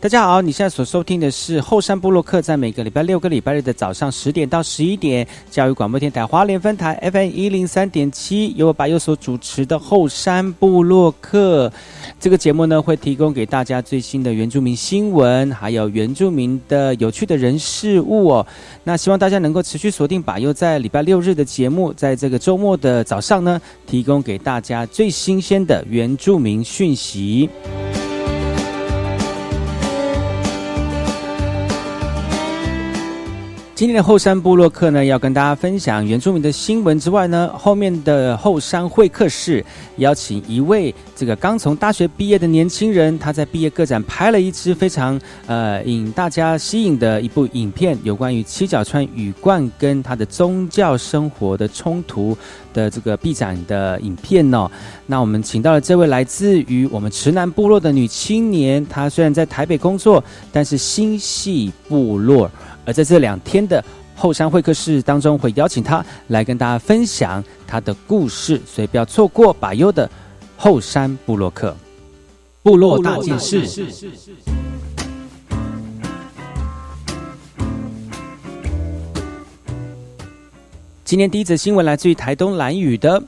[0.00, 11.70] 大家好，你现在所收听的是后山部落克，在每个礼拜六个礼拜日的早上十点到十一点，教育广播电台华联分台 FM 一零三点七，由我巴右所主持的后山部落克。
[12.20, 18.46] 这个节目呢，会提供给大家最新的原住民新闻，还有原住民的有趣的人事物哦。
[18.84, 23.60] 那希望大家能够持续锁定把右在礼拜六日的节目，在这个周末的早上呢。
[23.84, 27.48] 提供给大家最新鲜的原住民讯息。
[33.78, 39.64] 今天的后山部落客呢，要跟大家分享原住民的新闻之外呢，后面的后山会客室
[39.98, 52.36] 邀请一位这个刚从大学毕业的年轻人，他在毕业个展拍了一支非常呃引大家吸引的一部影片，有关于七角川羽冠跟他的宗教生活的冲突
[52.74, 54.68] 的这个毕展的影片哦。
[55.06, 62.50] 那我们请到了这位来自于我们池南部落的女青年，她虽然在台北工作，但是心系部落。
[62.88, 63.84] 而在这两天的
[64.16, 70.10] 后山会客室当中，会邀请他来跟大家分享他的故事，所以不要错过把优的
[70.56, 71.76] 后山部落客
[72.62, 73.66] 部落大件事。
[81.04, 83.22] 今天第一则新闻来自于台东蓝屿的。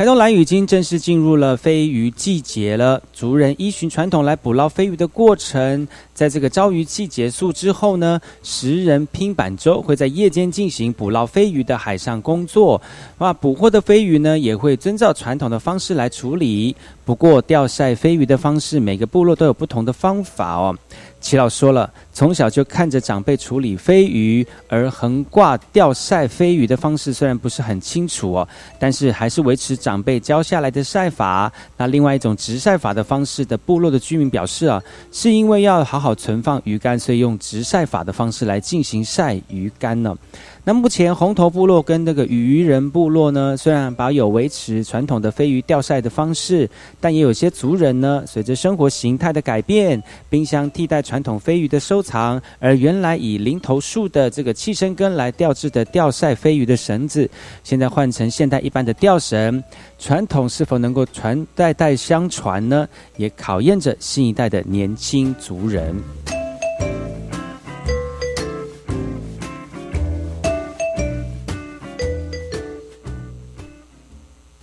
[0.00, 3.02] 台东蓝屿已经正式进入了飞鱼季节了。
[3.12, 12.80] 族人依循传统来捕捞飞鱼的过程，在这个招鱼季结束之后呢，十人拼板舟会在夜间进行捕捞飞鱼的海上工作。
[13.18, 16.74] 哇，捕获的飞鱼呢，也会遵照传统的方式来处理。
[17.04, 20.74] 不过，钓晒飞鱼的方式，每个部落都有不同的方法哦。
[21.20, 28.46] 齐老说了，从小就看着长辈处理飞鱼，而横挂吊晒飞鱼的方式虽然不是很清楚哦，
[28.78, 31.50] 但是还是维持长辈教下来的晒法。
[31.78, 40.14] 那另外一种直晒法的方式的部落的居民表示啊，是因为要好好存放鱼竿，所以用直晒法的方式来进行晒鱼竿呢。
[40.62, 46.68] 那目前红头部落跟那个渔人部落呢，虽然保有维持传统的飞鱼钓晒的方式，
[47.00, 57.30] 但也有些族人呢，随着生活形态的改变，冰箱替代传统飞鱼的收藏，而原来以零头树的这个气生根来吊制的钓晒飞鱼的绳子，
[57.62, 59.62] 现在换成现代一般的吊绳，
[59.96, 62.88] 传统是否能够传代代相传呢？
[63.16, 65.94] 也考验着新一代的年轻族人。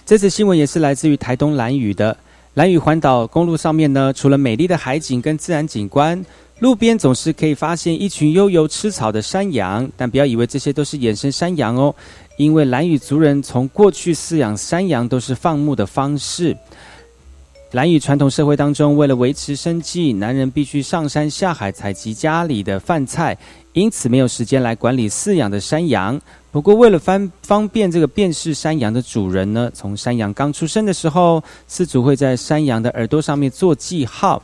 [0.06, 2.16] 这次新闻也是来自于台东蓝屿的
[2.54, 6.26] 蓝屿环岛公路上面呢，除了美丽的海景跟自然景观，
[6.60, 9.90] 路边总是可以发现一群悠游吃草的山羊。
[9.96, 11.94] 但不要以为这些都是野生山羊哦，
[12.38, 16.58] 因为蓝屿族人从过去饲养山羊都是放牧的方式。
[17.72, 23.38] 蓝屿传统社会当中，为了维持生计，男人必须上山下海采集家里的饭菜，
[23.74, 26.20] 因此没有时间来管理饲养的山羊。
[26.50, 34.42] 不过，为了方方便这个辨识山羊的主人呢，从山羊刚出生的时候，饲主会在山羊的耳朵上面做记号。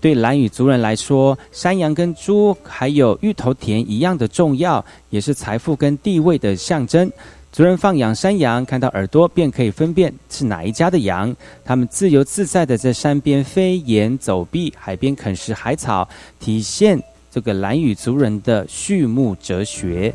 [0.00, 7.10] 对蓝屿族人来说，山羊跟猪还有芋头田一样的重要，也是财富跟地位的象征。
[7.52, 11.34] 族人放养山羊，看到耳朵便可以分辨是哪一家的羊。
[11.64, 16.08] 他们自由自在的在山边飞檐走壁，海边啃食海草，
[16.38, 20.14] 体现这个蓝语族人的畜牧哲学。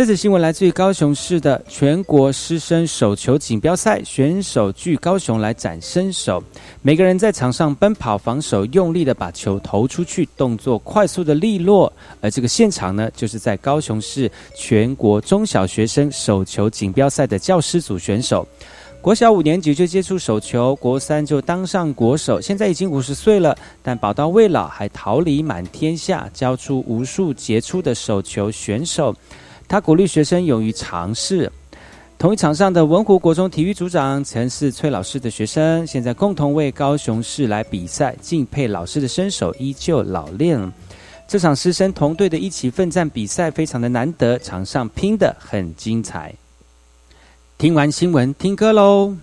[0.00, 6.42] 这次新闻来自于高雄市的全国师生手球锦标赛，选手聚高雄来展身手，
[6.80, 11.92] 每个人在场上奔跑防守，用力的把球投出去，动作快速的利落。
[12.22, 18.48] 而这个现场呢，就是在高雄市全国中小学生手球锦标赛的教师组选手，
[19.02, 29.14] 国小五年级就接触手球，国三就当上国手，现在已经五十岁了，但宝刀未老，还桃李满天下，教出无数杰出的手球选手。
[29.70, 31.50] 他鼓励学生勇于尝试。
[32.18, 40.60] 同一场上的文湖国中体育组长曾是崔老师的学生，现在共同为高雄市来比赛，敬佩老师的身手依旧老练。
[41.28, 46.34] 这场师生同队的一起奋战比赛非常的难得，场上拼的很精彩。
[47.56, 49.16] 听完新闻，听歌喽。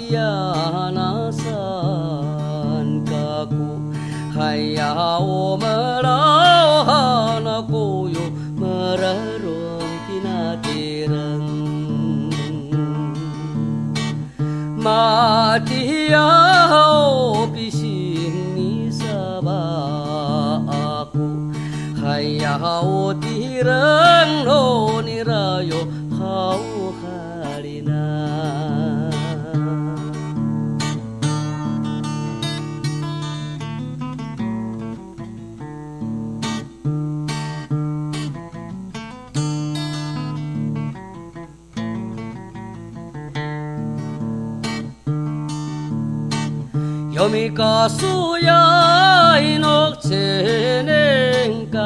[47.28, 48.06] 有米卡斯
[48.44, 51.78] 呀，诺切能盖；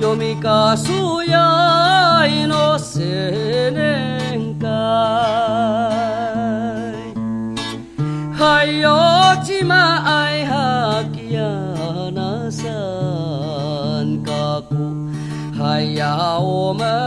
[0.00, 0.90] 有米卡斯
[1.26, 4.66] 呀，诺切能盖。
[8.32, 11.42] 嗨哟，芝麻爱哈吉呀，
[12.14, 12.64] 南山
[14.24, 14.32] 卡
[14.70, 14.74] 库；
[15.58, 17.05] 嗨呀，我们。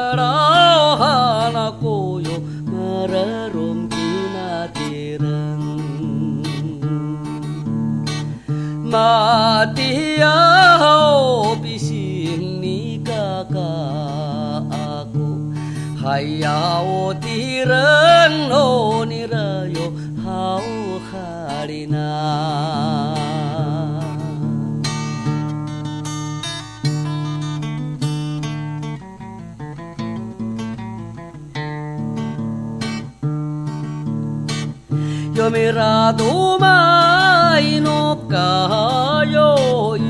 [35.69, 40.01] 寺どまいのかよい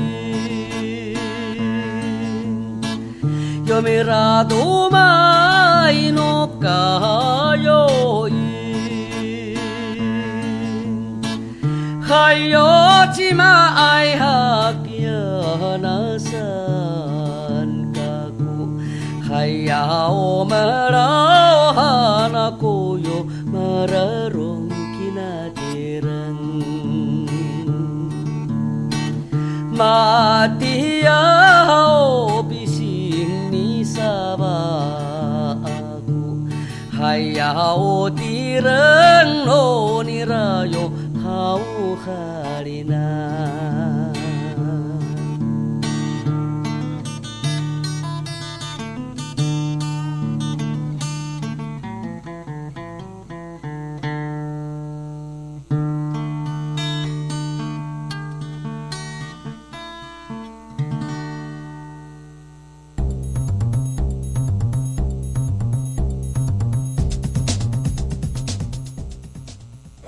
[3.68, 8.32] よめらどまいのかよい
[12.00, 14.79] はよちまいは
[37.52, 39.89] 啊我的人哦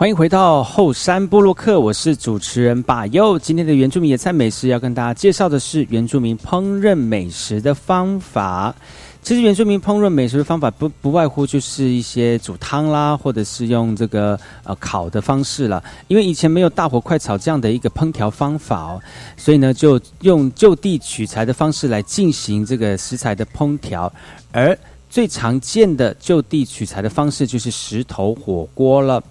[0.03, 3.39] 欢迎回到后山部落克，我是主持人把佑。
[3.39, 8.75] 今天的原住民野菜美食要跟大家介绍的是原住民烹饪美食的方法。
[9.23, 15.81] 其实原住民烹饪美食的方法不不外乎就是一些煮汤啦，或者是用这个呃烤的方式了。
[16.09, 19.01] 因为以前没有大火快炒这样的一个烹调方法哦，
[19.37, 24.13] 所以呢就用就地取材的方式来进行这个食材的烹调，
[24.51, 24.77] 而
[25.09, 29.23] 最常见的就地取材的方式就是石头火锅了。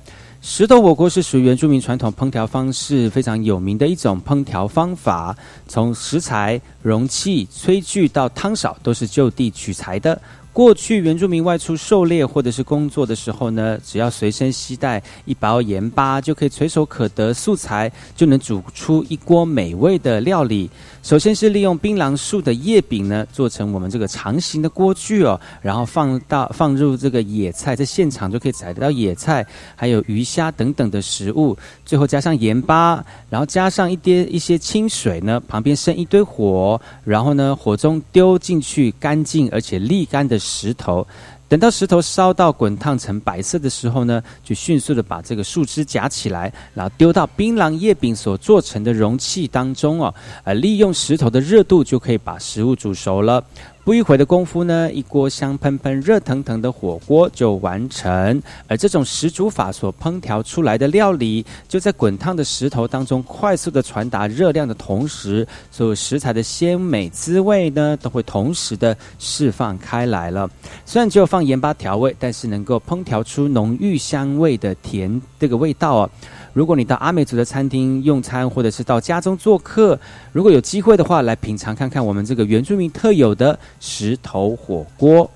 [0.44, 10.20] 石头火锅是属于原住民传统烹调方式非常有名的一种烹调方法，从食材、容器、炊具到汤勺都是就地取材的。
[10.54, 20.70] 过去原住民外出狩猎或者是工作的时候呢，只要随身携带一包盐巴，就可以随手可得素材，就能煮出一锅美味的料理。
[21.02, 29.46] 首先是利用槟榔树的叶柄呢，做成我们这个长形的锅具哦，然后放到放入这个野菜，在现场就可以采得到野菜，
[29.78, 31.58] 还有鱼虾等等的食物。
[31.86, 40.41] 最后加上盐巴，然后加上一滴一些清水呢，旁边生一堆火，然后呢火中丢进去干净而且沥干的。
[40.42, 41.08] 石头，
[41.48, 53.44] 等到石头烧到滚烫成白色的时候呢，就迅速的把这个树枝夹起来，然后丢到槟榔叶饼所做成的容器当中哦，呃，利用石头的热度就可以把食物煮熟了。
[53.84, 58.42] 不一会的功夫呢，一锅香喷喷、热腾腾的火锅就完成。
[58.68, 70.48] 而这种石煮法所烹调出来的料理，就在滚烫的石头当中快速的传达热量的同时，所有食材的鲜美滋味呢，都会同时的释放开来了。
[70.86, 76.10] 虽然只有放盐巴调味，但是能够烹调出浓郁香味的甜这个味道哦。
[76.54, 79.98] 如果你到阿美族的餐厅用餐，或者是到家中做客，
[80.34, 85.30] 如果有机会的话，来品尝看看我们这个原住民特有的石头火锅。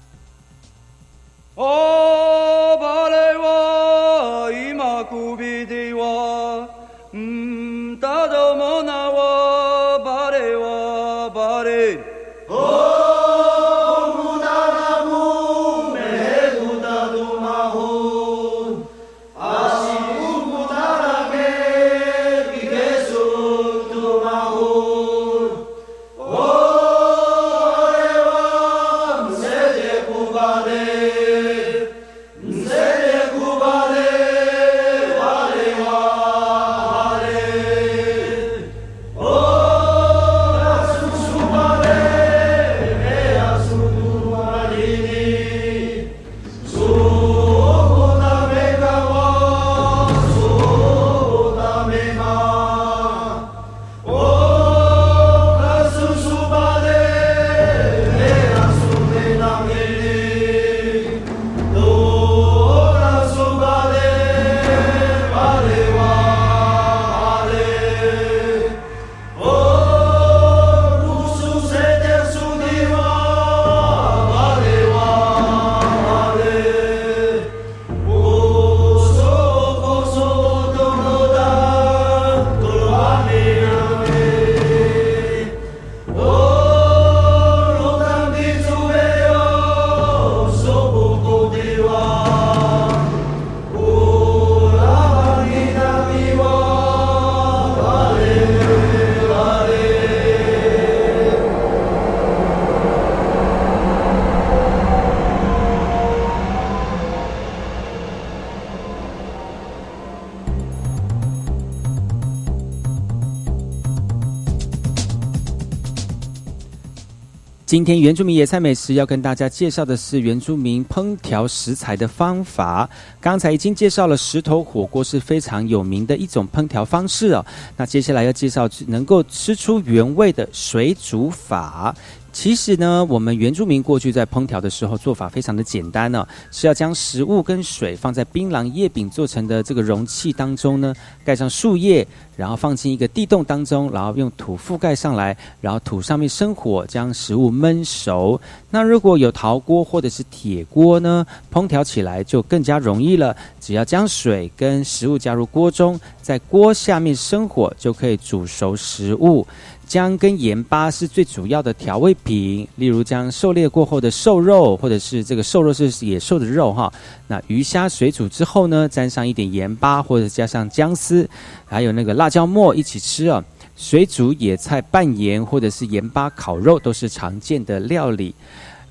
[117.76, 122.90] 今天原住民野菜美食要跟大家介绍的是原住民烹调食材的方法。
[123.20, 127.46] 刚才已经介绍了石头火锅是非常有名的一种烹调方式哦。
[127.76, 131.94] 那接下来要介绍能够吃出原味的水煮法。
[132.36, 148.40] 其实呢，我们原住民过去在烹调的时候做法非常的简单呢，是要将食物跟水放在槟榔叶柄做成的这个容器当中呢，盖上树叶，然后放进一个地洞当中，然后用土覆盖上来，然后土上面生火将食物焖熟。
[148.70, 159.48] 那如果有陶锅或者是铁锅呢，烹调起来就更加容易了，只要将水跟食物加入锅中，在锅下面生火就可以煮熟食物。
[159.88, 166.92] 姜跟盐巴是最主要的调味品，例如将狩猎过后的瘦肉，或者是这个瘦肉是野兽的肉哈，
[167.28, 171.30] 那鱼虾水煮之后呢，沾上一点盐巴，或者加上姜丝，
[171.66, 173.44] 还有那个辣椒末一起吃啊。
[173.78, 178.34] 水煮野菜拌盐，或者是盐巴烤肉，都是常见的料理。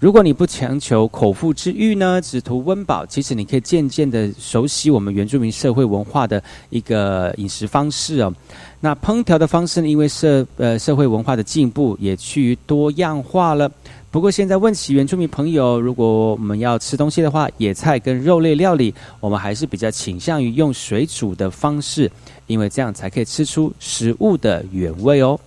[0.01, 8.33] 如果你不强求口腹之欲呢，只图温饱，其实你可以渐渐的熟悉我们原住民社会文化的一个饮食方式哦。
[8.81, 13.71] 那烹调的方式呢，因为社呃社会文化的进步，也趋于多样化了。
[14.11, 22.11] 不过现在问起原住民朋友，如果我们要吃东西的话，野菜跟肉类料理，我们还是比较倾向于用水煮的方式，
[22.47, 25.41] 因为这样才可以吃出食物的原味哦。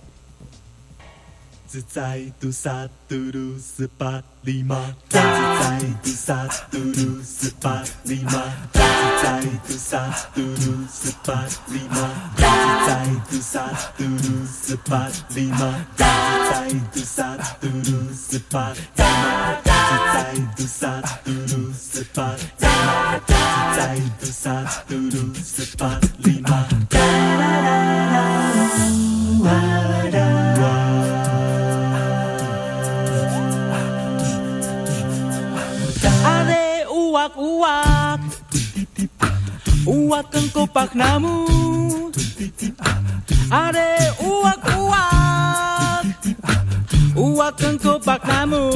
[1.68, 4.74] 自在杜萨嘟噜斯巴里玛，
[5.10, 8.30] 自在杜萨嘟噜斯巴里玛，
[8.72, 8.80] 自
[9.22, 12.42] 在杜萨嘟噜斯巴里玛，自
[12.86, 16.04] 在杜萨嘟噜斯巴里玛，自
[16.50, 19.68] 在杜萨嘟噜斯巴里玛，自
[20.14, 23.34] 在杜萨嘟噜斯巴里玛，自
[23.76, 26.66] 在杜萨嘟噜斯巴里玛。
[37.28, 38.20] uak uak.
[39.84, 41.44] Uak engkau pak namu
[43.52, 46.04] are uak uak.
[47.16, 48.72] Uak engkau pak namu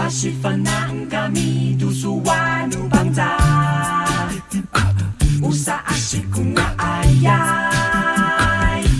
[0.00, 3.36] pasifanang kami dusuanu bangsa.
[5.44, 7.28] Usa asiku nga ayai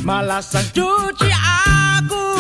[0.05, 2.39] malasang cuci akun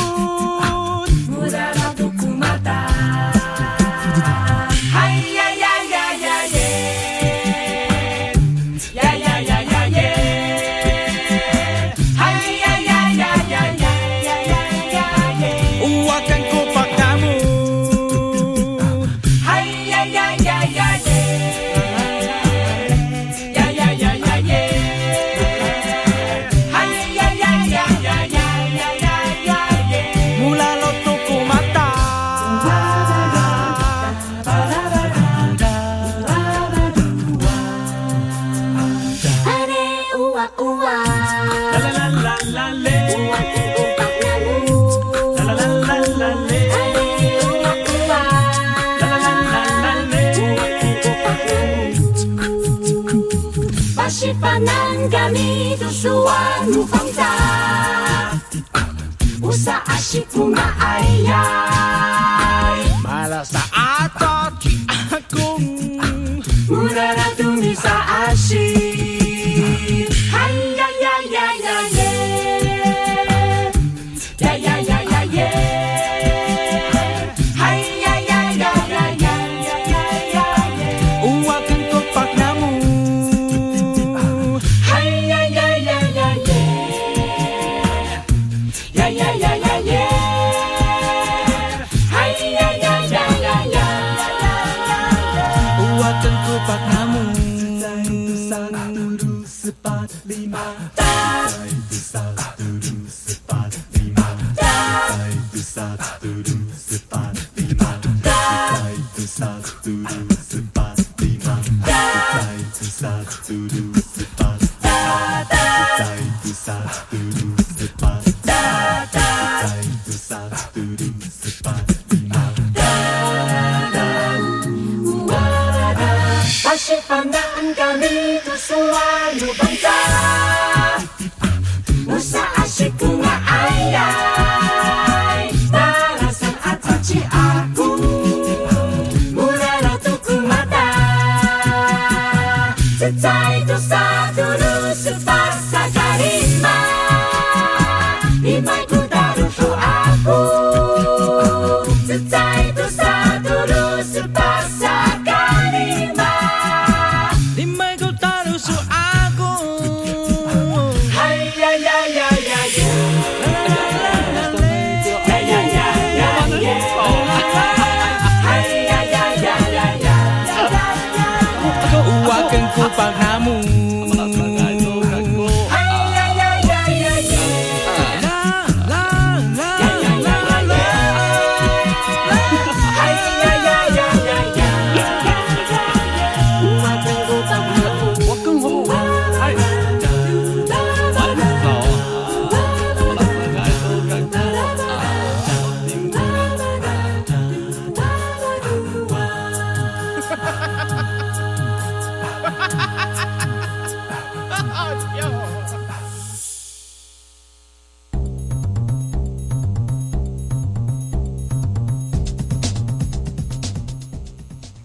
[142.99, 144.18] to tie to side.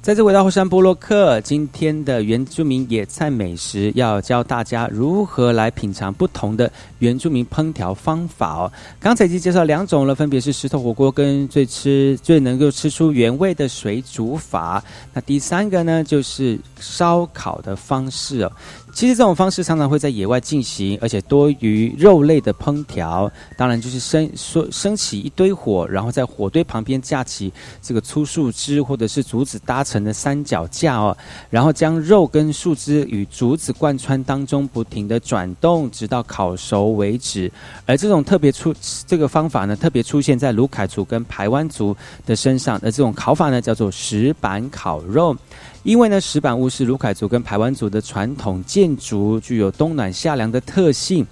[0.03, 8.71] 再次回到后山部落克，今天的原住民野菜美食要教大家如何来品尝不同的原住民烹调方法哦。
[8.99, 14.83] 刚才已经介绍两种了，分别是石头火锅跟最吃最能够吃出原味的水煮法。
[15.13, 18.51] 那第三个呢，就是烧烤的方式哦。
[18.93, 23.29] 其实这种方式常常会在野外进行，而且多于肉类的烹调。
[23.57, 27.51] 当然就是升说升起一堆火，然后在火堆旁边架起
[27.81, 31.17] 这个粗树枝或者是竹子搭成的三脚架哦，
[31.49, 37.51] 然后将肉跟树枝与竹子贯穿当中，不停的转动，直到烤熟为止。
[37.87, 38.73] 而这种特别出
[39.07, 41.95] 这个方法呢，特别出现在卢凯族跟排湾族
[42.27, 42.79] 的身上。
[42.83, 45.35] 而这种烤法呢，叫做石板烤肉。
[45.83, 51.27] 因为呢，石板屋是卢凯族跟排湾族的传统建筑，具有冬暖夏凉的特性。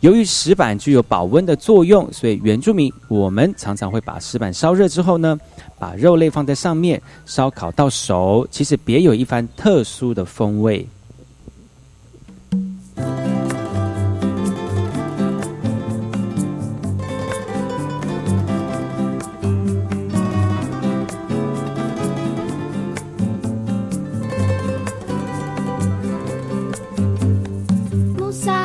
[0.00, 5.38] 由于石板具有保温的作用，所以原住民我们常常会把石板烧热之后呢，
[5.78, 10.88] 把肉类放在上面烧烤到熟，其实别有一番特殊的风味。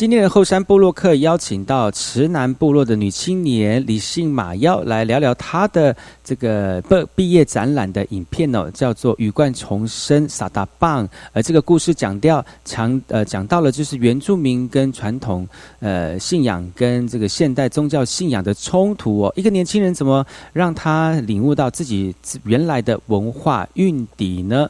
[0.00, 15.46] 今天的后山部落客邀请到池南部落的女青年李姓马耀来聊聊她的这个毕毕业展览的影片哦，叫做《羽冠重生撒达棒》，而这个故事讲掉强呃讲到了就是原住民跟传统
[15.80, 24.66] 呃信仰跟这个现代宗教信仰的冲突哦，一个年轻人怎么让他领悟到自己原来的文化蕴底呢？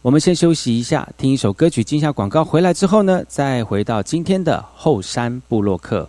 [0.00, 2.44] 我们先休息一下，听一首歌曲，进下广告。
[2.44, 6.08] 回来之后呢，再回到今天的后山部落客。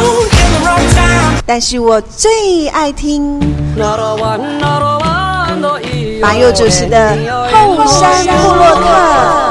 [0.00, 1.42] Cool in the wrong time.
[1.46, 3.38] 但是我最爱听
[3.78, 3.96] 马
[6.20, 7.16] 马佑主持的
[7.52, 9.45] 后山部落客。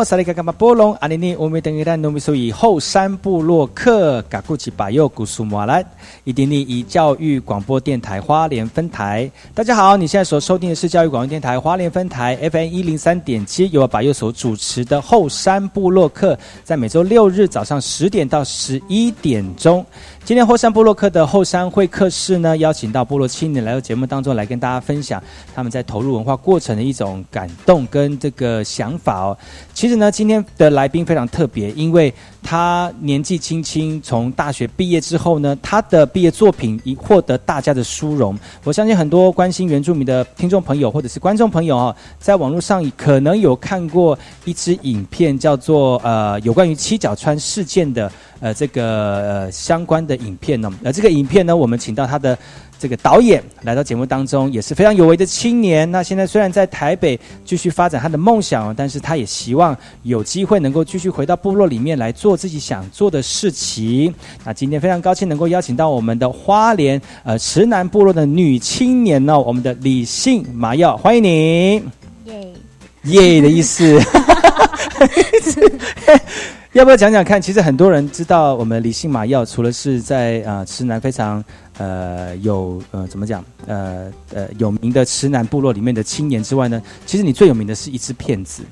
[0.00, 5.84] 我是那个干嘛波隆阿尼尼，我们等于在农民属于后山部落客，嘎古奇巴佑古苏马来，
[6.24, 9.30] 伊丁尼以教育广播电台花莲分台。
[9.54, 19.84] 大家好，你现在所收听的是教育广播电台花莲分台 FM 一零三点七，由我巴佑所主持的后山部落客，在每周六日早上十点到十一点钟。
[20.24, 25.22] 今天后山部落客的后山会客室呢，邀请到部落青年来到节目当中来跟大家分享
[25.54, 29.36] 他们在投入文化过程的一种感动跟这个想法哦。
[29.74, 38.38] 其实呢，今天的来宾非常特别，因为他年纪轻轻，从大学毕业之后呢，他的毕业作品已获得大家的殊荣。
[38.64, 48.84] 我相信很多关心原住民的听众朋友或者是观众朋友哦，在网络上可能有看过一支影片，叫做呃有关于七角川事件的呃这个
[49.44, 50.72] 呃相关的影片呢。
[50.82, 52.36] 呃，这个影片呢，我们请到他的。
[52.80, 55.90] 这个导演来到节目当中，也是非常有为的青年。
[55.90, 64.14] 那现在虽然在台北继续发展他的梦想，但是他也希望有机会能够继续回到部落里面来做自己想做的事情。
[64.44, 71.82] 那今天非常高兴能够邀请到我们的花莲呃池南部落的女青年哦，我们的李姓麻药，欢迎你。
[73.04, 74.00] 耶耶的意思。
[76.72, 77.42] 要不要讲讲看？
[77.42, 81.42] 其实很多人知道我们李姓麻药，除了是在啊、呃、池南非常
[81.78, 88.62] 呃有呃怎么讲呃呃有名的池南部落里面的青年之外呢，其实你最有名的是一只骗子。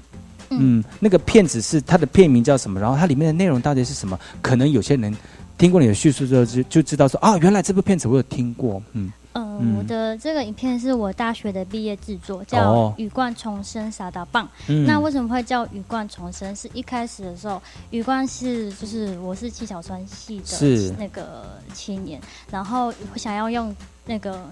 [0.50, 2.80] 嗯，那个片子是它的片名叫什么？
[2.80, 4.18] 然后它里面的内容到底是什么？
[4.40, 5.14] 可能有些人
[5.56, 8.80] 听过你的叙述之后，就就知道说啊，原来这部片子我有听过。
[8.92, 14.46] 嗯，呃，嗯我的这个影片是我大学的毕业制作，哦叫《羽冠重生傻打棒》。
[14.68, 16.54] 嗯那为什么会叫羽冠重生？
[16.54, 22.20] 是一开始的时候，羽冠是就是我是七小川系的那个青年，
[22.50, 23.74] 然后我想要用
[24.06, 24.48] 那个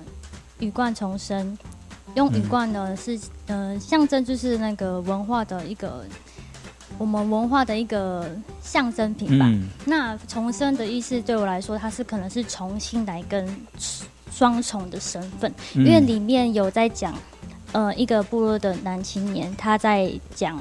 [0.58, 1.56] 羽冠重生，
[2.16, 6.04] 用羽冠呢、是呃象征就是那个文化的一个。
[6.98, 8.30] 我们文化的一个
[8.62, 9.44] 象征品吧。
[9.48, 13.46] 嗯那重生的意思对我来说，它是可能是重新来跟
[14.30, 17.12] 双重的身份，嗯因为里面有在讲，
[17.72, 20.58] 呃，一个部落的男青年他在讲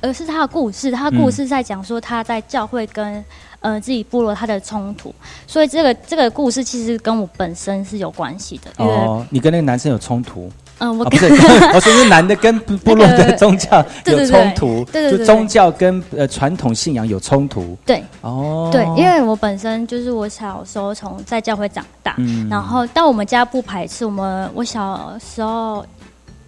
[0.00, 0.90] 而是他的故事。
[0.90, 3.22] 他的故事在讲说他在教会跟
[3.60, 5.14] 呃自己部落他的冲突，
[5.46, 8.72] 所以这个这个故事其实跟我本身是有关系的。
[8.78, 10.50] 哦，你跟那个男生有冲突？
[10.78, 11.42] 嗯，我啊，不跟、是，
[11.74, 17.76] 我说是男的跟部落的宗教有冲突，对对对就宗教跟呃传统信仰有冲突。
[17.86, 18.02] 对。
[18.20, 22.48] 哦，对，因为我本身就是我小时候从在教会长大，嗯。
[22.48, 25.84] 然后但我们家不排斥我们，我小时候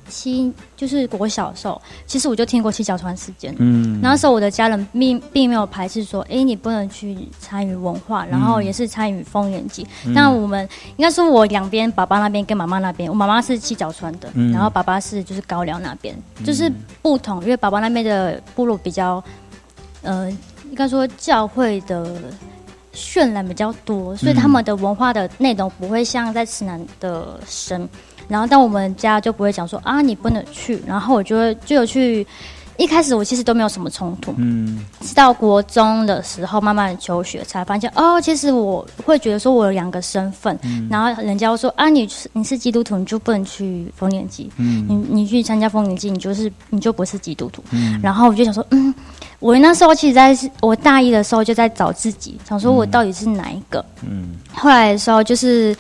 [0.08, 4.00] 七就是我小时候，其实我就听过七角川事件，嗯。
[4.00, 9.86] 那时候我的家人并并没有排斥说，哎，你不能去参与文化，然后也是参与丰年祭。
[10.04, 10.12] 嗯。
[10.12, 14.52] 那我们应该说，我两边爸爸那边跟妈妈那边，我妈妈是七角川的，嗯。
[14.52, 16.70] 然后爸爸是就是高粱那边，就是
[17.02, 19.22] 不同，因为爸爸那边的部落比较，
[20.02, 20.30] 呃，
[20.70, 22.20] 应该说教会的
[22.94, 27.88] 渲染比较多，所以他们的文化的内容不会像在池南的深。
[28.28, 30.82] 然后，但我们家就不会讲说啊，你不能去。
[30.86, 32.26] 然后我就会就有去，
[32.76, 47.62] 一开始我其实都没有什么冲突，嗯直到国中的时候慢慢求学，才发现哦，其实我会觉得说我有两个身份，嗯然后人家会说啊，你是你是基督徒，你就不能去丰年祭，嗯你你去参加丰年祭，你就是你就不是基督徒。
[47.70, 48.94] 嗯然后我就想说，嗯，
[49.38, 53.84] 我那时候其实在我大一的时候就在找自己，想说我到底是哪一个。
[54.02, 55.74] 嗯后来的时候就是。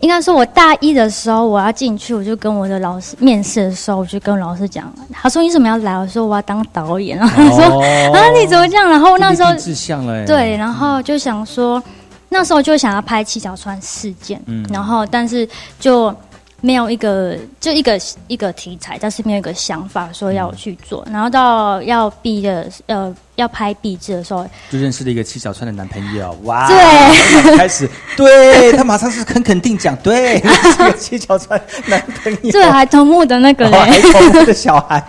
[0.00, 5.94] 应该说，我大一的时候我要进去，我就跟我的老师面试的时候，我就跟老师讲，他说你怎么要来？
[5.96, 8.88] 我说我要当导演，然后他说、哦啊你怎么这样？
[8.88, 11.82] 然后那时候志向了，哎对，然后就想说，
[12.28, 15.48] 那时候就想要拍七角川事件，嗯然后但是
[15.80, 16.14] 就
[16.60, 21.06] 没有一个就一个一个题材，但是没有一个想法说要去做。
[21.10, 26.66] 然后到要毕业的呃要拍毕制的时候，就认识了一个七小川的男朋友，哇！
[26.66, 27.56] 对。
[27.56, 30.40] 开始， 对他马上是很肯定讲，对，
[30.72, 35.04] 是个七小川男朋友，对，还同木的那个哦嘞， 还同我的小孩，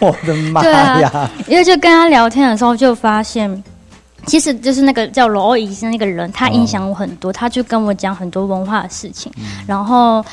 [0.00, 0.64] 我的妈
[1.00, 1.10] 呀。
[1.12, 3.62] 啊！，因为就跟他聊天的时候，就发现，
[4.24, 9.30] 其实就是那个叫罗伊是那个人，他影响我很多，他就跟我讲很多文化的事情，
[9.66, 10.24] 然后，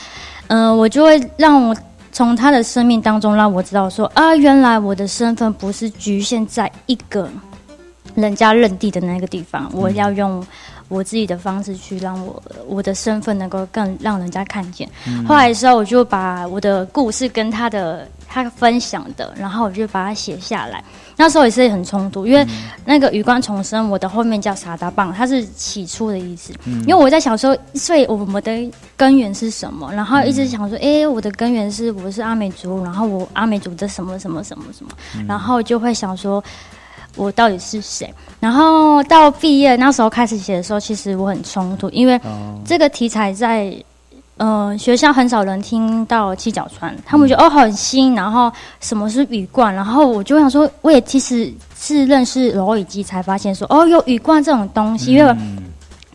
[0.53, 1.75] 嗯、我就会让我
[2.11, 7.29] 从他的生命当中让我知道说啊，原来我的身份不是局限在一个
[8.15, 10.45] 人家认定的那个地方，我要用。
[10.91, 14.85] 我自己的方式去让我我的身份能够更让人家看见。
[15.07, 20.83] 嗯后来的时候，我就把我的故事跟他的他分享的，然后我就把它写下来。
[21.21, 22.43] 那时候也是很冲突，因为
[22.83, 26.51] 那个羽冠重生，我的后面叫傻大棒，它是起初的意思。
[26.65, 29.93] 嗯因为我在想说，所以我们的根源是什么？
[29.93, 34.91] 然后一直想说，哎、我的根源是我是阿美族，然后我阿美族的什么什么什么什么，
[35.27, 36.43] 然后就会想说。
[37.17, 38.09] 我到底是谁？
[38.39, 43.75] 然后到毕业那时候开始写的时候，其实我很冲突，因为哦这个题材在
[44.41, 55.35] 呃学校很少人听到七角川，他们觉得哦很新，然后什么是羽冠，然后我就想说，我也其实是认识罗以基才发现说哦有羽冠这种东西，因为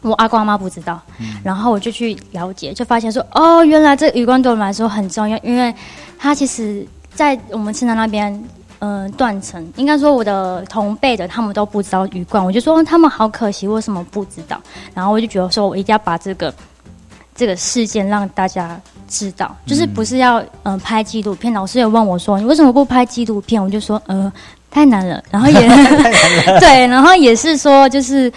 [0.02, 1.00] 我阿公阿妈不知道，
[1.44, 5.72] 然后我就去了解，就发现说哦原来这个羽冠对我们来说很重要，因为
[6.18, 8.44] 它其实在我们青南那边。
[8.78, 14.60] 嗯，断层应该说我的同辈的他们都不知道羽冠，我就说、哦他们好可惜，为什么不知道？
[14.92, 16.52] 然后我就觉得说我一定要把这个
[17.36, 21.52] 这个事件让大家知道，就是不是要嗯、呃拍纪录片。
[21.52, 23.62] 老师有问我说你为什么不拍纪录片？
[23.62, 24.32] 我就说呃
[24.70, 25.68] 太难了，然后也
[26.58, 28.32] 对，然后也是说就是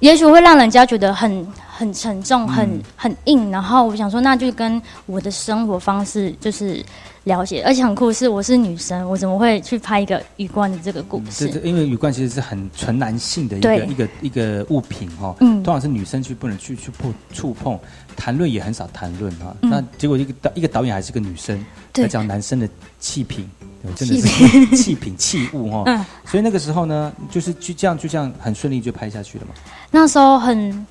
[0.00, 3.50] 也许会让人家觉得很很沉重、很很硬。
[3.50, 6.82] 然后我想说，那就跟我的生活方式就是
[7.24, 11.48] 了解，而且很酷是我是女生，我怎么会去拍一个雨冠的这个故事？
[11.64, 17.78] 因为雨冠其实是很纯男性的一个一个一个物品哈、哦，嗯通常是女生去不能去去碰触碰，
[18.16, 19.70] 谈论也很少谈论哈、嗯。
[19.70, 22.04] 那结果一个导一个导演还是个女生，对。
[22.04, 23.48] 在讲男生的气品，
[23.82, 24.26] 对真的是
[24.76, 26.04] 气品器物哈、嗯。
[26.24, 29.54] 所以那个时候呢，就是就这样就这样很顺利就拍下去了嘛。
[29.90, 30.86] 那时候很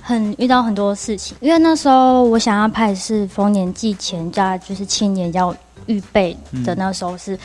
[0.00, 5.54] 很遇到很多事情，因为那时候我想要拍的是丰年祭前加就是青年要
[5.86, 6.78] 预备的，嗯。
[6.78, 7.38] 那时候是、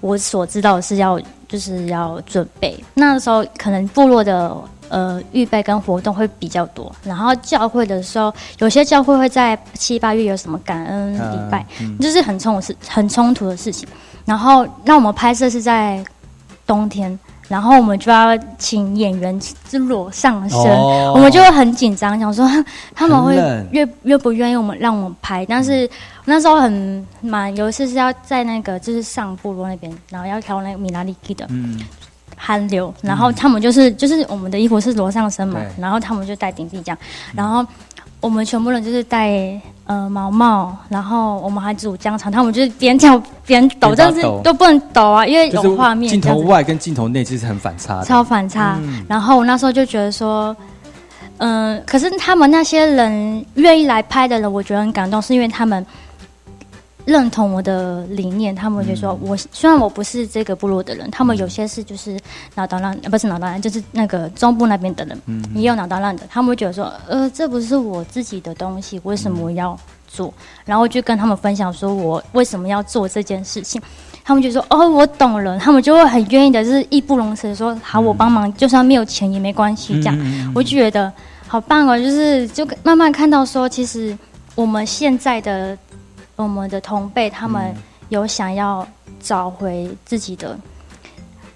[0.00, 4.56] 我所知道的是要就是要准备，那时候可能部落的。
[4.90, 13.88] 呃，预备跟活动会比较多，然后教会的时候，有些教会会在七八月有什么感恩礼拜，嗯就是很冲的事，很冲突的事情。
[14.24, 16.04] 然后，那我们拍摄是在
[16.66, 22.44] 冬天，然后我们就要请演员之裸上身，哦我们就会很紧张，想说
[22.92, 23.36] 他们会
[23.70, 25.46] 愿愿不愿意我们让我们拍。
[25.46, 25.88] 但是
[26.30, 31.78] 那时候很蛮有一次是要在那个就是上部落那边，然后要挑那个米拉利基的，嗯，
[32.36, 36.98] 寒流，然后他们就是就是我们的衣服是罗上身嘛，然后他们就戴顶笠这样，
[37.34, 37.66] 然后
[38.20, 46.20] 我们全部人就是戴呃毛帽，然后我们还煮姜肠，他们就是边跳边抖，但是都不能抖啊，因为有画面镜。
[46.20, 48.78] 头外跟镜头内其实很反差的，超反差。
[48.82, 49.04] 嗯。
[49.08, 50.54] 然后我那时候就觉得说，
[51.38, 55.84] 嗯、可是他们那些人愿意来拍的人，我觉得很感动，是因为他们
[57.04, 58.54] 认同我的理念。
[58.54, 62.18] 他们就说，嗯我虽然我不是这个部落的人，他们有些是就是
[62.54, 66.24] 脑当烂，呃不是脑当烂，就是那个中部那边的人，嗯也有脑当烂的。
[66.28, 69.78] 他们会觉得说，呃，这不是我自己的东西，为什么要
[70.08, 70.32] 做？
[70.64, 73.80] 然后就跟他们分享说我为什么要做这件事情。
[74.22, 81.10] 他们就说：“哦，我懂了。”他们就会很愿意的，就是义不容辞地说：“好，我帮忙，就算没有钱也没关系。”这样，嗯我就觉得
[81.48, 81.98] 好棒哦！
[81.98, 84.16] 就是就慢慢看到说，其实
[84.54, 85.76] 我们现在的
[86.42, 87.74] 我们的同辈，他们
[88.08, 88.86] 有想要
[89.20, 90.58] 找回自己的，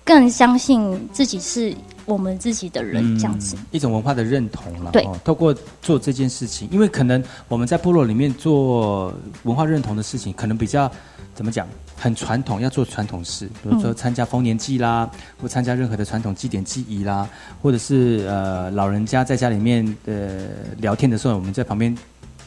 [0.04, 1.74] 更相信自己是
[2.04, 3.56] 我们自己的人，这样子。
[3.70, 4.90] 一种文化的认同了。
[4.92, 9.12] 对哦，透过做这件事情，因为可能我们在部落里面做
[9.44, 10.90] 文化认同的事情，可能比较
[11.34, 11.66] 怎么讲，
[11.96, 15.10] 很传统，要做传统事，比如说嗯参加丰年祭啦，
[15.40, 17.28] 或参加任何的传统祭典祭仪啦，
[17.62, 20.46] 或者是呃老人家在家里面呃
[20.78, 21.96] 聊天的时候，我们在旁边。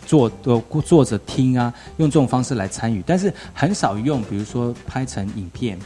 [0.08, 5.78] 坐都坐着听啊，用这种方式来参与，但是很少用，比如说拍成影片，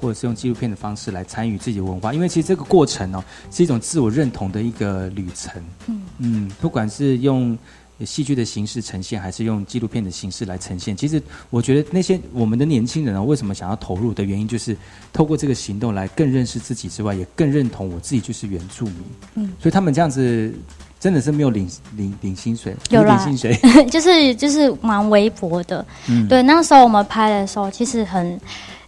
[0.00, 5.62] 或者是用纪录片的方式来参与自己的文化，因为其实这个过程哦，是一种自我认同的一个旅程。
[5.88, 7.56] 嗯嗯，不管是用
[8.04, 14.76] 戏剧的形式呈现，还是用纪录片的形式来呈现，其实我觉得那些我们的年轻人啊，为什么想要投入的原因，就是
[15.12, 18.96] 透过这个行动来更认识自己之外，也更认同我自己就是原住民。
[19.36, 20.54] 嗯，所以他们这样子
[21.06, 23.56] 真的是没有领领领薪水，有啦领薪水。
[23.86, 25.86] 就是就是蛮微薄的。
[26.08, 28.40] 嗯对，那时候我们拍的时候，其实很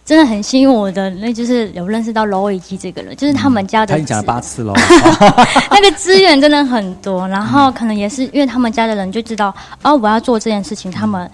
[0.03, 4.73] 真的很吸引我的，那就是有认识到娄伟基这个人，就是他们家的嗯、他已经讲了八次喽。
[5.71, 11.31] 那个资源真的很多，然后可能也是因为他们家的人就知道哦，我要做这件事情，他们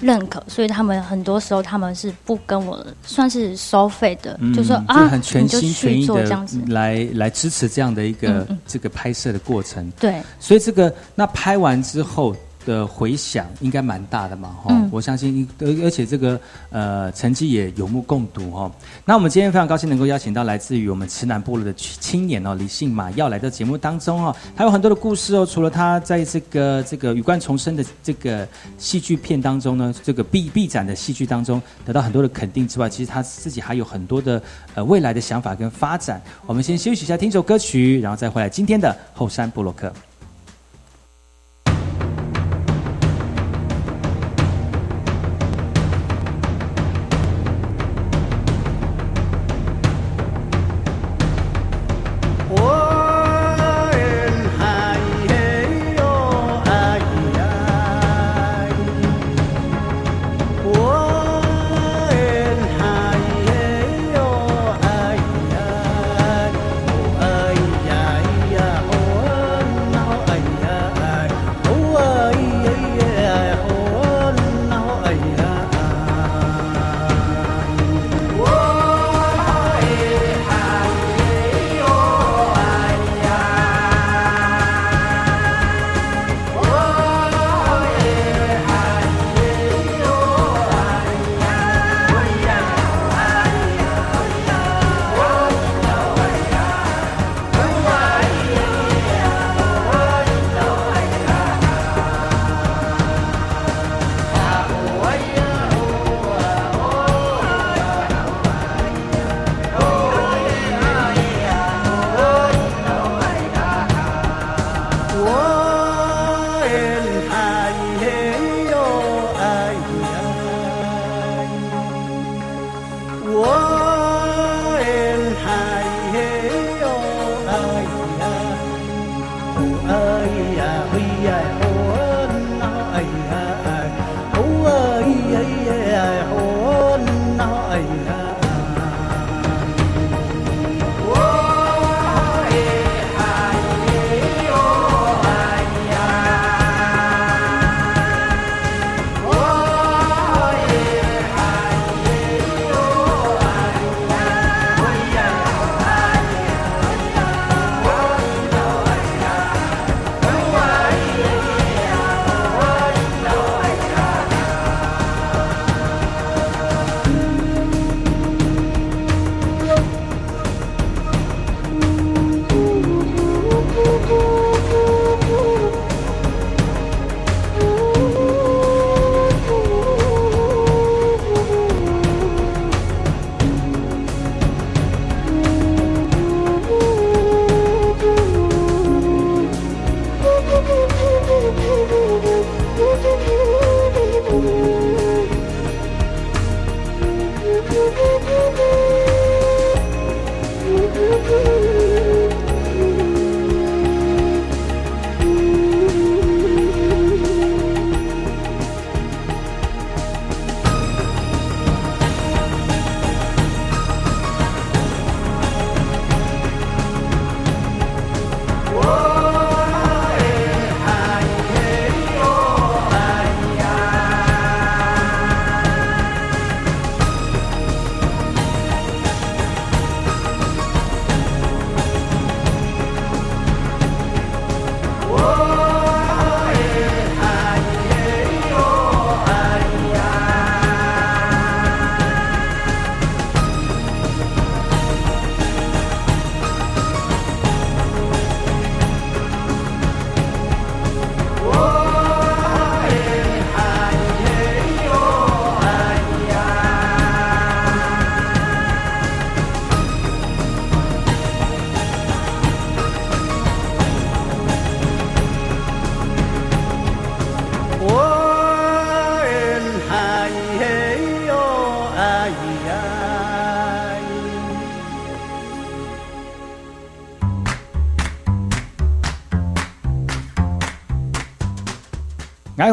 [0.00, 6.60] 认可，所以他们很多时候他们是不跟我算是收费的，就说嗯啊，很全心全去意的做这样子。
[6.68, 9.90] 来来支持这样的一个、嗯嗯这个拍摄的过程。
[9.98, 12.36] 对，所以这个那拍完之后
[12.66, 16.38] 的回响应该蛮大的嘛，哈、嗯我相信，而而且这个
[16.70, 18.70] 呃成绩也有目共睹哈、
[19.04, 25.46] 那我们今天非常高兴能够邀请到来自于我们池南部落的青年哦，李信马要来到节目当中哦，还有很多的故事哦。
[25.46, 28.46] 除了他在这个这个羽冠重生的这个
[28.78, 34.42] 戏剧片当中呢，这个 B B 展的戏剧当中得到很多的肯定之外，其实他自己还有很多的
[34.74, 36.20] 呃未来的想法跟发展。
[36.46, 39.92] 我们先休息一下，听首歌曲，然后再回来今天的后山部落克。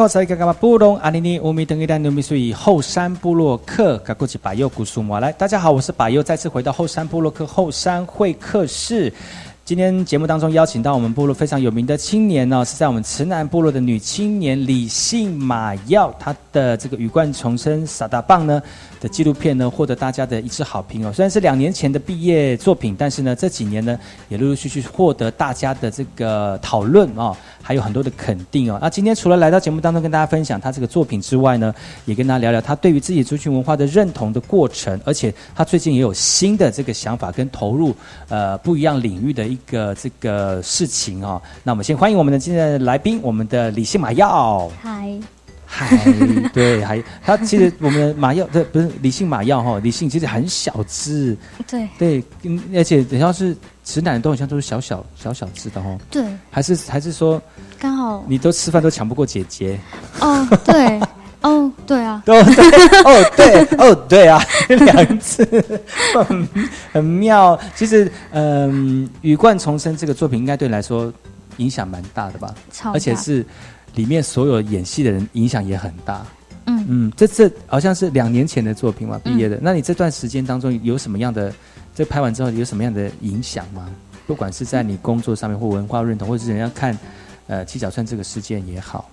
[0.04, 9.14] 爱好才干嘛布隆阿尼尼乌米登一丹努米苏以后山部落客，嘎过去把右古苏摩来，大家好，我是把右，再次回到后山部落客后山会客室。
[9.74, 18.62] 今天节目当中邀请到我们部落非常有名的青年呢，是在我们慈南部落的女青年李姓马耀，她的这个羽冠重生撒大棒呢
[19.02, 21.12] 的纪录片呢获得大家的一致好评哦。
[21.12, 23.98] 虽然是两年前的毕业作品，但是呢这几年呢
[24.30, 28.78] 也陆陆续续获得大家的这个讨论哦，还有很多的肯定哦。
[28.80, 31.74] 那今天除了来到节目当中跟大家分享他这个作品之外呢，
[32.06, 37.92] 也跟大家聊聊他对于自己族群文化的认同的过程，而且他最近也有新的这个想法跟投入
[38.30, 41.42] 呃不一样领域的一个这个事情哦。
[41.64, 44.70] 那我们先欢迎我们的今天的来宾，我们的李姓马耀。
[44.82, 45.20] 嗨，
[45.66, 45.98] 嗨，
[46.54, 51.36] 对，还他其实我们的马耀，对，不是李姓马耀哈，李姓其实很小只，
[51.68, 51.88] 对。
[51.98, 57.42] 对，嗯而且等下是直男都好像都是小小小小只的哦，对，还是还是说
[57.80, 58.24] 刚好。
[58.28, 59.80] 你都吃饭都抢不过姐姐？
[60.20, 61.00] 哦，对，
[61.44, 65.46] 哦，对啊，哦对，哦对，哦对啊， 两次
[66.28, 66.48] 很
[66.92, 67.60] 很妙。
[67.76, 71.14] 其实，嗯，《羽冠重生》这个作品应该对你来说
[71.58, 72.54] 影响蛮大的吧？
[72.94, 73.46] 而且是
[73.96, 76.26] 里面所有演戏的人影响也很大。
[76.66, 79.60] 嗯嗯，这次好像是两年前的作品嘛，毕业的。
[79.62, 81.54] 那你这段时间当中有什么样的？
[81.96, 83.88] 这拍完之后有什么样的影响吗？
[84.26, 86.98] 不管是在你工作上面，或文化认同，或者是人家看
[87.46, 89.10] 呃七角川这个事件也好。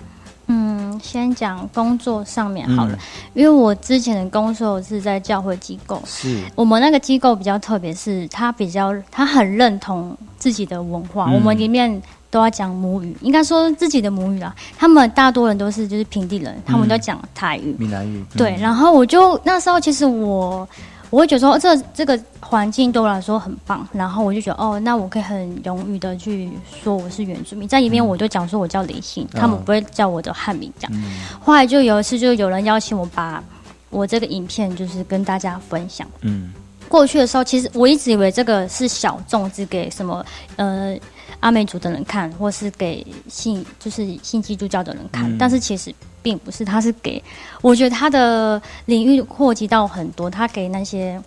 [1.01, 2.99] 嗯，先讲工作上面好了，嗯
[3.35, 14.55] 因为我之前的工作是在教会机构，是我们那个机构比较特别，是他比较他很认同自己的文化，嗯我们里面都要讲母语，应该说自己的母语啦。
[14.79, 17.75] 他们大多人都是就是平地人，他们都讲台语。
[17.79, 18.25] 闽南语。
[18.37, 20.69] 对，然后我就那时候其实我
[21.11, 26.51] 我会觉得说这这个环境对我来说很棒，然后我就觉得哦，那我可以很勇于的去
[26.83, 30.93] 说我是原住民，在里面我就讲说我叫李信，他们哦不会叫我的汉名这样。
[30.95, 33.43] 嗯后来就有一次就有人邀请我把
[33.91, 36.07] 我这个影片就是跟大家分享。
[36.23, 36.53] 嗯
[36.89, 40.25] 过去的时候，其实我一直以为这个是小众，只给什么
[40.57, 40.97] 呃
[41.41, 47.23] 阿美族的人看，或是给信就是信基督教的人看，嗯但是其实并不是，他是给
[47.61, 51.21] 我觉得他的领域扩及到很多，他给那些。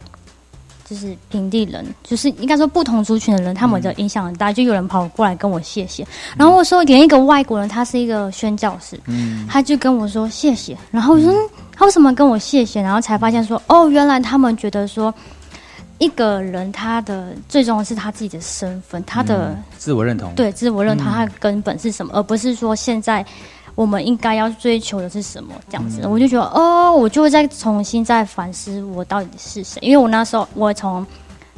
[0.86, 4.52] 就是平地人，就是应该说不同族群的人，他们的影响很大。
[4.52, 6.06] 就有人跑过来跟我谢谢，
[6.38, 12.82] 然后我说连一个外国人，他是一个宣教士，嗯他就跟我说谢谢，然后我说、嗯他为什么跟我谢谢？
[12.82, 15.12] 然后才发现说哦，原来他们觉得说
[16.00, 20.34] 一个人他的最重要的是他自己的身份，他的、嗯自我认同。
[20.36, 23.26] 对自我认同，嗯他的根本是什么，而不是说现在
[23.76, 26.02] 我们应该要追求的是什么这样子。
[26.04, 31.06] 嗯我就觉得哦，我就会再重新再反思我到底是谁，因为我那时候我从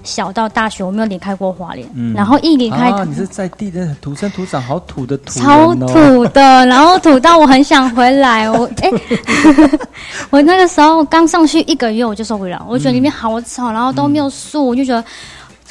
[0.06, 5.76] 小到大学我没有离开过花莲，嗯然后一离开啊，你是在地的土生土长，好土的土人超哦。
[5.76, 8.50] 土的，然后土到我很想回来。
[8.50, 8.90] 我哎、
[10.30, 15.04] 我那个时候刚上去一个月我就受不了，我觉得里面好吵，然后都没有树，我就觉得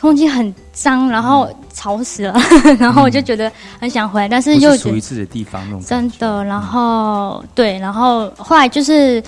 [0.01, 2.35] 空气很脏，然后吵死了，
[2.78, 9.22] 然后我就觉得很想回来，但是又属于自己的地方那种真的，然后对，然后后来就是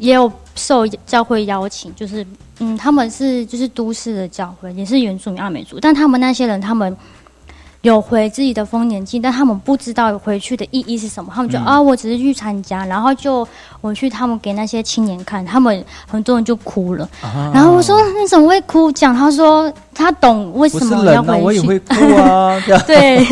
[0.00, 2.26] 也有受教会邀请，就是
[2.58, 6.96] 嗯，他们是就是都市的教会，也是原住民阿美族，但他们那些人他们。
[7.82, 11.32] 有回自己的丰年祭，但他们不知道回去的意义是什么。
[11.34, 13.48] 他们就、嗯啊，我只是去参加，然后就
[13.80, 17.08] 我去他们给那些青年看，他们很多人就哭了。
[17.22, 18.92] 啊然后我说你怎么会哭？
[18.92, 21.42] 讲他说他懂为什么要回去。
[21.42, 22.62] 我也会哭啊。
[22.86, 23.26] 对，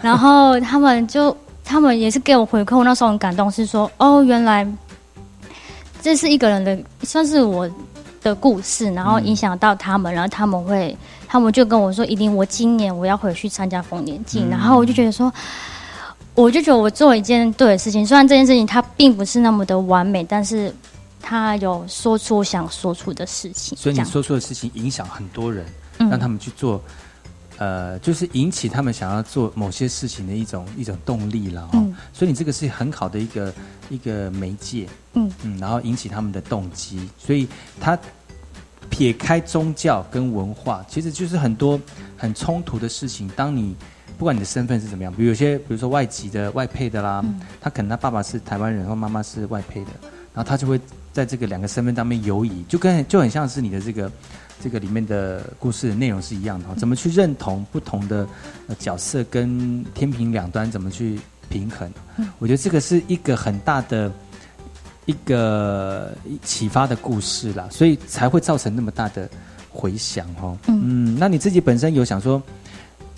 [0.00, 4.66] 然后他们就他们也是给我回馈，我那时候很感动，是说哦，原来
[6.02, 7.70] 这是一个人的，算是我
[8.22, 10.96] 的故事，然后影响到他们，然后他们会，
[11.28, 15.32] 他们就跟我说，一定我今年我要回去参加丰年祭，嗯然后我就觉得说。
[16.36, 20.72] 我就觉得我做一件对的事情，虽然这件事情它并不是那么的完美，但是
[21.20, 23.76] 它有说出我想说出的事情。
[23.76, 25.66] 所以你说出的事情影响很多人，
[25.98, 26.80] 嗯让他们去做，
[27.60, 31.70] 呃，就是引起他们想要做某些事情的一种一种动力了、哦。
[31.74, 33.52] 嗯所以你这个是很好的一个
[33.90, 37.06] 一个媒介，嗯嗯，然后引起他们的动机。
[37.18, 37.46] 所以
[37.78, 37.98] 他
[38.88, 41.78] 撇开宗教跟文化，其实就是很多
[42.16, 43.28] 很冲突的事情。
[43.36, 43.76] 当你
[44.16, 49.90] 不管你的身份是怎么样，比如有些比如说外籍的外配的啦，嗯他可能他爸爸是台湾人，或妈妈是外配的，
[50.32, 50.80] 然后他就会
[51.12, 54.10] 在这个两个身份当面游移，就跟就很像是你的这个
[54.62, 56.74] 这个里面的故事的内容是一样的哦。
[56.76, 58.26] 怎么去认同不同的
[58.68, 61.90] 呃角色跟天平两端怎么去平衡？
[62.18, 64.12] 嗯我觉得这个是一个很大的。
[65.06, 69.28] 一个启发的故事啦，所以才会造成那么大的
[69.68, 70.56] 回响哦。
[70.68, 72.40] 嗯，那你自己本身有想说，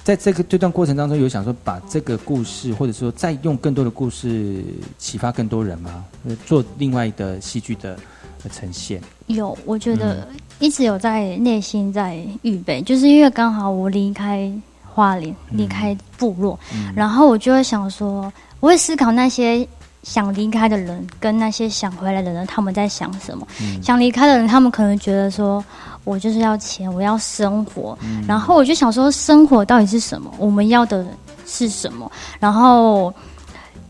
[0.03, 4.64] 在这个这段过程当中，有想说把这个故事，或者说再用更多的故事
[4.97, 6.03] 启发更多人吗？
[6.24, 7.99] 呃做另外的戏剧的
[8.43, 9.01] 的呈现。
[9.26, 10.26] 有，我觉得
[10.59, 14.53] 一直有在内心在预备，就是因为刚好我离开
[14.93, 16.59] 花莲，离开部落，
[16.95, 19.66] 然后我就会想说，我会思考那些
[20.03, 23.47] 想离开的人跟那些想回来的人，他们在想什么。
[23.82, 25.64] 想离开的人，他们可能觉得说，
[26.05, 30.32] 我就是要钱，我要生活，然后我就想说，生活到底是什么？
[30.38, 31.07] 我们要的
[31.47, 32.11] 是什么？
[32.38, 33.12] 然后。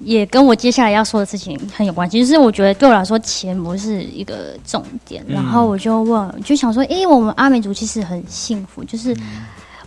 [0.05, 5.25] 也跟我接下来要说的事情很有关系，就是我觉得对我来说，钱不是一个重点。
[5.29, 9.17] 然后我就问，就想说，诶，我们阿美族其实很幸福，就是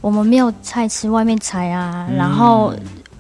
[0.01, 2.73] 我们没有菜吃，外面采啊，然后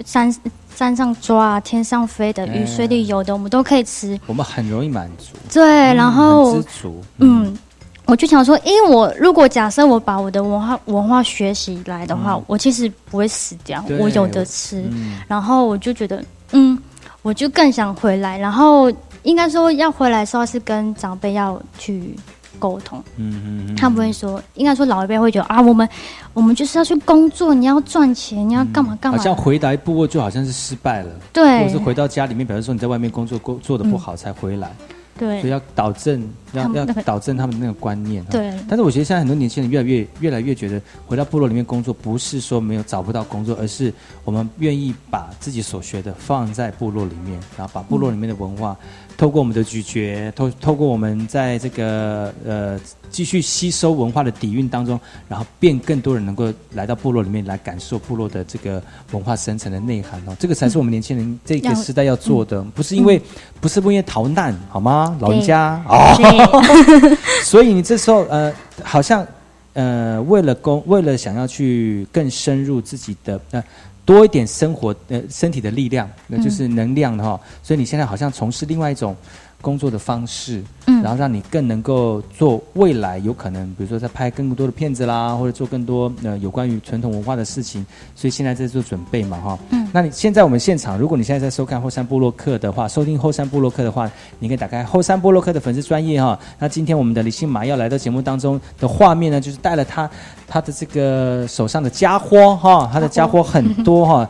[0.05, 0.33] 山
[0.75, 4.19] 山上抓啊，天上飞的，鱼水里游的，我们都可以吃。
[4.25, 7.01] 我们很容易满足，对，然后很知足。
[7.17, 7.57] 嗯，
[8.05, 14.83] 我就想说，因为我如果假设我把我的文化文化学习来的话，我其实不会死掉，我有的吃。
[15.27, 16.77] 然后我就觉得，嗯，
[17.25, 18.37] 我就更想回来。
[18.37, 18.91] 然后
[19.23, 22.15] 应该说要回来的时候是跟长辈要去
[22.59, 25.89] 沟通，嗯嗯嗯，他不会说，应该说老一辈会觉得啊，我们
[26.35, 29.17] 我们就是要去工作，你要赚钱，你要干嘛干嘛。
[29.17, 29.23] 好。
[29.23, 31.61] 像回来部落就好像是失败了，对。
[31.61, 34.71] 或者是回到家里面，表示说你在外面工作工做的不好才回来，
[35.17, 38.21] 对所以要导正，要要导正他们那个观念。
[38.23, 43.93] 哦对但是我觉得现在很多年轻人越来越越来越觉得，回到部落里面工作，不是说没有找不到工作，而是
[44.23, 48.75] 我们愿意把自己所学的放在部落里面，然后把部落里面的文化，
[49.17, 54.99] 透过我们的咀嚼，透透过我们在这个呃继续吸收文化的底蕴当中，
[55.29, 63.21] 然后变更多人能够来到部落里面来感受部落的这个文化深层的内涵哦，这个才是我们年轻人这个时代要做的，不是因为、
[63.61, 65.15] 不是因为逃难好吗？
[65.21, 65.81] 老人对家
[66.17, 66.39] 对。
[66.39, 68.53] 哦， 所以你这时候呃，
[68.83, 69.25] 好像
[69.73, 73.63] 呃，为了工，为了想要去更深入自己的呃。
[74.05, 79.15] 多一点生活呃身体的力量，那就是能量的哈、所以你现在好像从事另外一种
[79.61, 87.85] 工作的方式，嗯然后让你更能够做未来有可能，比如说在拍更多的片子啦，或者做更多呃有关于传统文化的事情，
[88.15, 89.59] 所以现在在做准备嘛哈。
[89.71, 96.37] 嗯那你现在我们现场，如果你现在在收看后山部落客的话，收听后山部落客的话，你可以打开后山部落客的粉丝专业哈。
[96.59, 100.09] 那今天我们的李信马要来到节目当中的画面呢，就是带了他
[100.49, 104.29] 他的这个手上的家伙哈，他的家伙很多哈，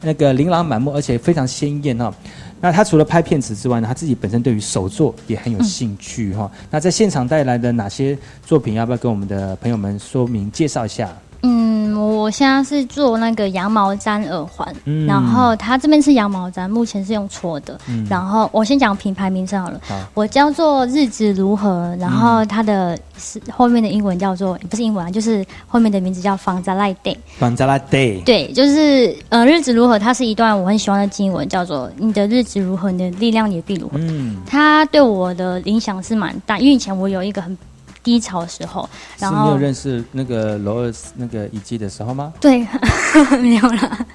[0.00, 2.14] 那个琳琅满目，而且非常鲜艳哈。
[2.60, 11.14] 那他除了拍片子之外呢，他自己本身对于手作也很有兴趣哈、那在现场带来的哪些作品，要不要跟我们的朋友们说明介绍一下？
[11.42, 15.06] 嗯，我现在是做那个羊毛毡耳环，嗯。
[15.06, 17.78] 然后它这边是羊毛毡，目前是用搓的。
[17.88, 18.06] 嗯。
[18.10, 19.94] 然后我先讲品牌名称好了，好。
[20.14, 27.16] 我叫做日子如何，然后它的是后面的英文叫做不是英文啊，就是后面的名字叫防扎赖 day。
[27.38, 33.98] 邦扎拉 day，对，就是呃日子如何，它是一段我很喜欢的经文，叫做你的日子如何，你的力量也必如何。
[33.98, 37.56] 嗯，它对我的影响是蛮大，因为以前我有一个很
[38.06, 38.88] 低潮的时候，
[39.18, 42.32] 然后是没有认识那个罗尔斯那个遗迹的时候吗？
[42.40, 42.64] 对，
[43.42, 44.06] 没有啦。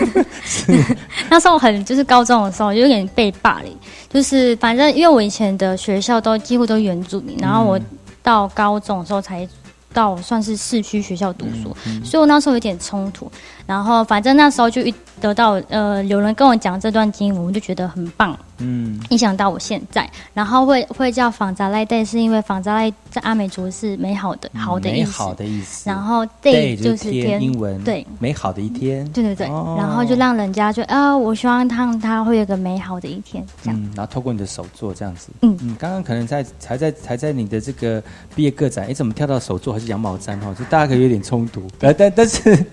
[1.30, 3.74] 那时候很就是高中的时候，有点被霸凌，
[4.10, 7.80] 就是反正因为我以前的学校都几乎都原住民，然后我
[8.22, 9.48] 到高中的时候才
[9.94, 11.74] 到算是市区学校读书，
[12.04, 13.32] 所以我那时候有点冲突。
[13.70, 20.10] 然后反正那时候就一得到呃有人跟我讲这段经文，我就觉得很棒，嗯影响到我现在。
[20.34, 25.06] 然后会会叫仿扎赖 day，是因为仿扎赖在阿美族是美好的、好的意思。
[25.06, 25.88] 美好的意思。
[25.88, 29.08] 然后 day day 就是天，天，英文对，美好的一天。
[29.12, 33.80] 对对对，哦然后就让人家就啊，我希望让他会有个美好的一天，这样。
[33.80, 38.02] 嗯，然后透过你的手作这样子，嗯嗯，刚刚可能在才在才在你的这个
[38.34, 40.52] 毕业个展，哎，怎么跳到手作还是羊毛毡哈？
[40.58, 42.66] 就大家可以有点冲突，但但但是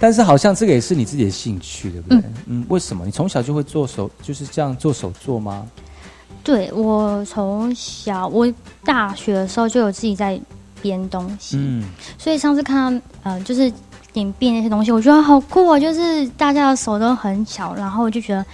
[0.00, 2.22] 但是好像这个也是你自己的兴趣，对不对？
[2.46, 5.66] 嗯为什么你从小就会做手就是这样做手作吗？
[6.44, 8.50] 对我从小，我
[8.84, 10.40] 大学的时候就有自己在
[10.80, 11.84] 编东西，嗯
[12.16, 13.70] 所以上次看到呃，就是
[14.12, 15.78] 点编那些东西，我觉得好酷啊！
[15.78, 18.44] 就是大家的手都很巧，然后我就觉得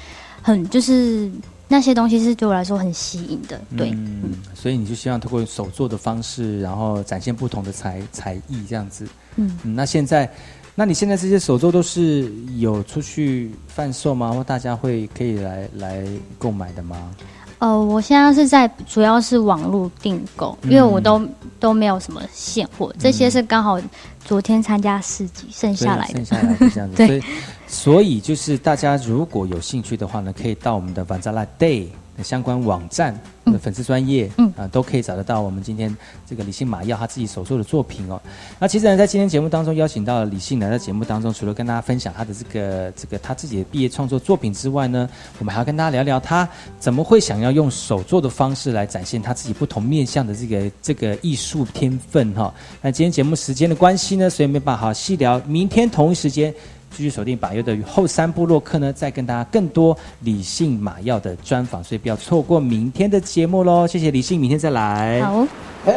[0.43, 1.31] 很就是
[1.69, 3.91] 那些东西是对我来说很吸引的，对。
[3.91, 9.07] 嗯，所以你就希望通过手作的方式，然后展现不同的才才艺这样子。
[9.37, 10.29] 嗯嗯，那现在，
[10.75, 14.33] 那你现在这些手作都是有出去贩售吗？
[14.33, 16.05] 或大家会可以来来
[16.39, 17.15] 购买的吗？
[17.61, 21.25] 呃，我现在是在主要是网络订购，因为我都、
[21.61, 23.81] 都没有什么现货，这些是刚好
[24.25, 26.15] 昨天参加市集剩下来的。
[26.17, 26.97] 剩下来的这样子。
[26.99, 27.23] 所对以，
[27.69, 31.91] 所以就是大家如果有兴趣的话呢，可以到我们的 Vanzala Day 的
[32.23, 35.95] 相关网站的粉丝专业，嗯啊，都可以找得到我们今天
[36.27, 38.21] 这个李信马耀他自己手做的作品哦。
[38.59, 45.09] 那其实呢，在今天节目当中邀请到了李信来到节目当中，除了跟大家分享他的这个这个他自己的毕业创作作品之外呢，
[45.39, 46.49] 我们还要跟大家聊聊他
[46.79, 52.53] 怎么会想要用手作的方式来展现他自己不同面向的这个这个艺术天分哈。
[52.81, 56.55] 那今天节目时间的关系呢，所以没办法好细聊，明天同一时间。
[56.97, 63.87] 继续锁定把优的后三部落客呢，再跟大家更多理性马耀的专访，所以不要错过明天的节目喽。
[63.87, 65.21] 谢谢理性，明天再来。
[65.23, 65.47] 好。
[65.85, 65.93] 嘿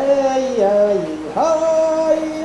[0.59, 0.69] 呀
[1.35, 2.36] 咿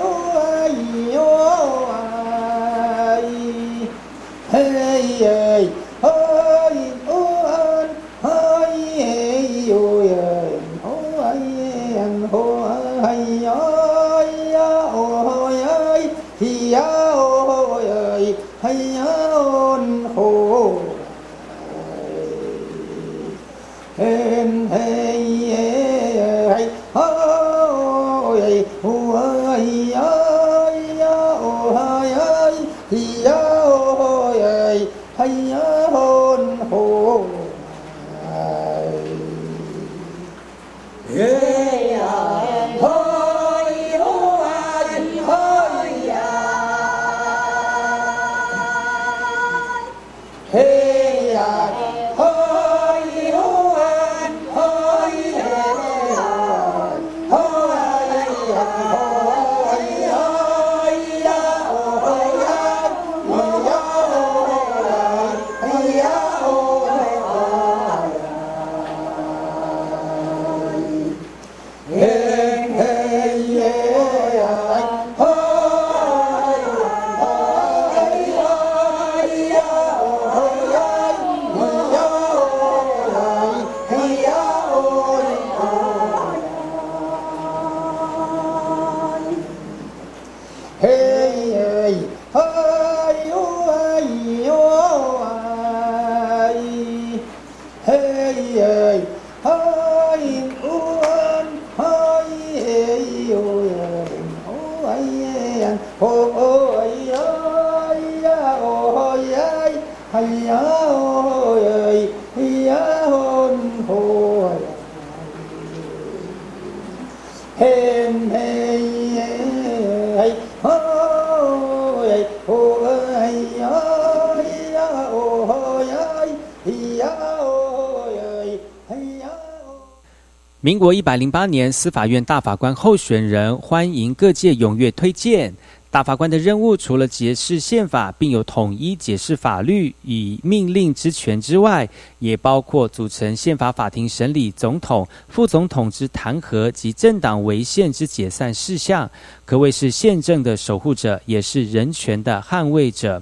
[130.64, 135.52] 民国一百零八年，司法院大法官候选人欢迎各界踊跃推荐。
[135.90, 141.88] 大法官的任务除了解释宪法，并有统一解释法律与命令之权之外，
[142.20, 149.10] 也包括组成宪法法庭审理总统、副总统之弹劾及政党违宪之解散事项，
[149.44, 153.20] 可谓是宪政的守护者，也是人权的捍卫者。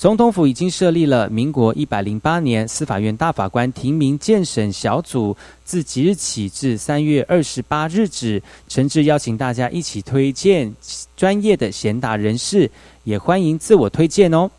[0.00, 10.74] 总统府已经设立了民国一百零八年司法院大法官提名鉴审小组，自即日起至三月二十八日止，诚挚邀请大家一起推荐
[11.14, 12.70] 专业的贤达人士，
[13.04, 14.50] 也欢迎自我推荐哦。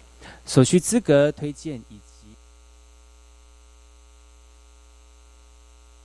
[0.46, 2.11] 所需资格推荐以。